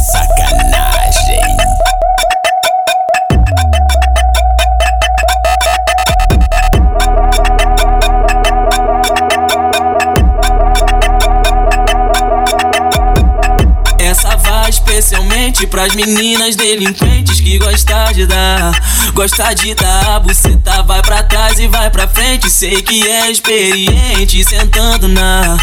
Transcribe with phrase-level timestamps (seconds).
[15.01, 18.71] especialmente pras meninas delinquentes que gostam de dar,
[19.15, 20.21] gosta de dar.
[20.21, 22.51] Buceta vai pra trás e vai pra frente.
[22.51, 25.57] Sei que é experiente, sentando na.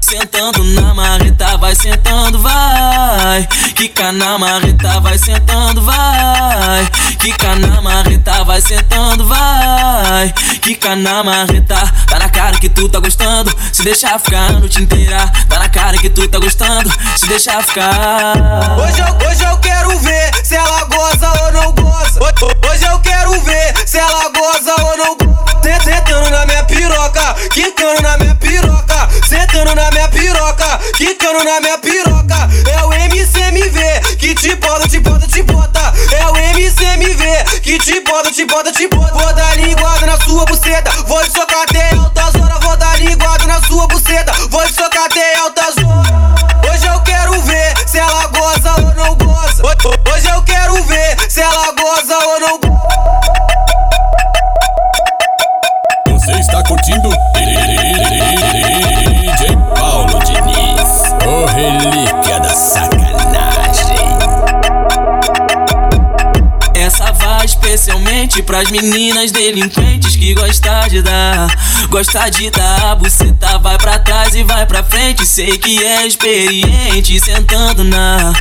[0.00, 3.46] Sentando na marreta, vai sentando, vai.
[3.76, 6.90] Quica na marreta, vai sentando, vai.
[7.20, 10.32] Quica na marreta, vai sentando, vai.
[10.62, 11.76] Quica na marreta,
[12.08, 13.54] tá na cara que tu tá gostando.
[13.72, 16.90] Se deixar ficar a noite inteira, tá na cara que tu tá gostando.
[17.16, 18.34] Se deixar ficar.
[18.78, 22.20] Hoje eu, hoje eu quero ver se ela goza ou não goza.
[22.20, 25.40] Ho- Hoje eu quero ver se ela goza ou não goza.
[25.62, 29.08] Sent- Sentando na minha piroca, quicando na minha piroca.
[29.28, 32.48] Sentando na minha piroca, quicando na minha piroca.
[32.72, 35.28] É o MCMV que te bota, te o
[37.70, 39.12] Que te bota, te bota, te bota.
[39.14, 42.58] Vou dar linguada na sua buceta, vou te socar até altas horas.
[42.64, 46.68] Vou dar linguada na sua buceta, vou te socar até altas horas.
[46.68, 49.62] Hoje eu quero ver se ela goza ou não goza.
[49.62, 52.80] Ho- Hoje eu quero ver se ela goza ou não goza.
[56.08, 57.08] Você está curtindo
[59.20, 62.29] DJ Paulo Diniz, o relíquia
[68.20, 71.48] especialmente pras meninas delinquentes que gostam de dar,
[71.88, 72.96] gosta de dar.
[72.96, 75.24] Buceta vai pra trás e vai pra frente.
[75.24, 78.32] Sei que é experiente, sentando na.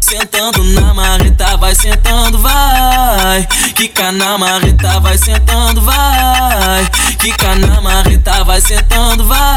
[0.00, 3.46] Sentando na marreta, vai sentando, vai.
[3.74, 6.86] Quica na marreta, vai sentando, vai.
[7.18, 9.53] Quica na marreta, vai sentando, vai.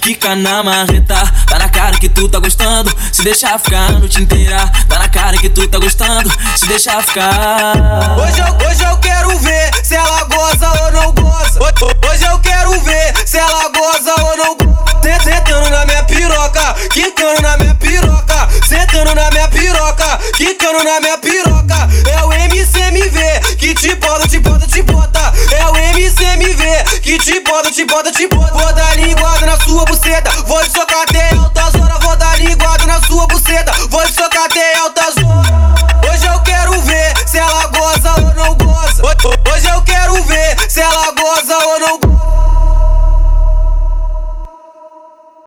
[0.00, 1.14] Quica na marreta,
[1.48, 2.94] tá na cara que tu tá gostando.
[3.12, 6.30] Se deixar ficar a noite inteira, tá na cara que tu tá gostando.
[6.56, 7.74] Se deixar ficar.
[8.18, 11.60] Hoje eu, hoje eu quero ver se ela goza ou não goza.
[11.60, 14.74] Ho- Hoje eu quero ver se ela goza ou não goza.
[15.02, 18.48] Sent- Sentando na minha piroca, quicando na minha piroca.
[18.66, 21.88] Sentando na minha piroca, quicando na minha piroca.
[22.10, 25.13] É o MCMV que te bota, te bota, te bota.
[27.04, 28.54] Que te bota, te bota, te bota.
[28.54, 30.30] Vou dar linguada na sua buceta.
[30.46, 31.98] Vou te socar até altas horas.
[32.02, 33.72] Vou dar linguada na sua buceta.
[33.90, 34.33] Vou te socar.